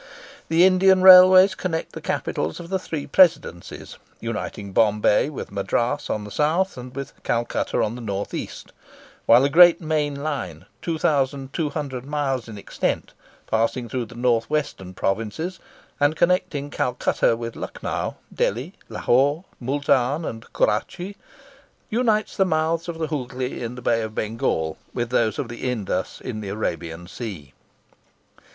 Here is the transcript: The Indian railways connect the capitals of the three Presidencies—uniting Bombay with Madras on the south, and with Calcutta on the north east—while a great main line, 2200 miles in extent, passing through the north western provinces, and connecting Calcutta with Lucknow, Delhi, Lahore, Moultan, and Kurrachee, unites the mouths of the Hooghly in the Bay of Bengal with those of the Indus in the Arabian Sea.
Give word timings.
The 0.47 0.65
Indian 0.65 1.03
railways 1.03 1.53
connect 1.53 1.91
the 1.91 2.01
capitals 2.01 2.59
of 2.59 2.69
the 2.69 2.79
three 2.79 3.05
Presidencies—uniting 3.05 4.71
Bombay 4.73 5.29
with 5.29 5.51
Madras 5.51 6.09
on 6.09 6.23
the 6.23 6.31
south, 6.31 6.75
and 6.75 6.95
with 6.95 7.13
Calcutta 7.21 7.83
on 7.83 7.93
the 7.93 8.01
north 8.01 8.33
east—while 8.33 9.43
a 9.43 9.47
great 9.47 9.79
main 9.79 10.23
line, 10.23 10.65
2200 10.81 12.03
miles 12.03 12.47
in 12.47 12.57
extent, 12.57 13.13
passing 13.45 13.87
through 13.87 14.05
the 14.05 14.15
north 14.15 14.49
western 14.49 14.95
provinces, 14.95 15.59
and 15.99 16.15
connecting 16.15 16.71
Calcutta 16.71 17.35
with 17.37 17.55
Lucknow, 17.55 18.15
Delhi, 18.33 18.73
Lahore, 18.89 19.45
Moultan, 19.59 20.25
and 20.25 20.51
Kurrachee, 20.51 21.15
unites 21.91 22.35
the 22.35 22.45
mouths 22.45 22.89
of 22.89 22.97
the 22.97 23.09
Hooghly 23.09 23.61
in 23.61 23.75
the 23.75 23.83
Bay 23.83 24.01
of 24.01 24.15
Bengal 24.15 24.79
with 24.95 25.11
those 25.11 25.37
of 25.37 25.47
the 25.47 25.69
Indus 25.69 26.19
in 26.19 26.41
the 26.41 26.49
Arabian 26.49 27.05
Sea. 27.05 27.53